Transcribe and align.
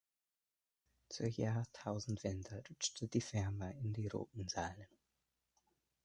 Zur 1.09 1.27
Jahrtausendwende 1.27 2.63
rutschte 2.67 3.07
die 3.07 3.21
Firma 3.21 3.69
in 3.69 3.93
die 3.93 4.07
roten 4.07 4.47
Zahlen. 4.47 4.87